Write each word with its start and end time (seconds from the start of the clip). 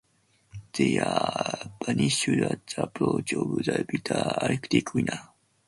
They 0.73 0.97
are 0.97 1.59
banished 1.85 2.27
at 2.29 2.65
the 2.65 2.83
approach 2.85 3.33
of 3.33 3.55
the 3.63 3.85
bitter 3.87 4.35
arctic 4.41 4.95
winter. 4.95 5.29